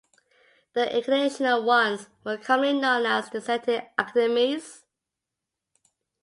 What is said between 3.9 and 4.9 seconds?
Academies.